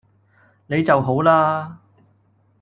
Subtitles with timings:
[0.65, 1.77] 你就好啦